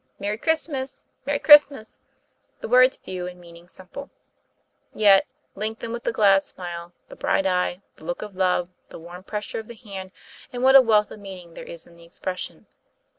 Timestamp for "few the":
2.97-3.35